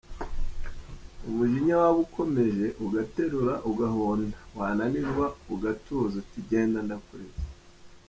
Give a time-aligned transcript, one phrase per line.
[1.27, 7.43] Umujinya waba ukomeje Ugaterura ugahonda Wananirwa ugatuza Uti genda ndakuretse.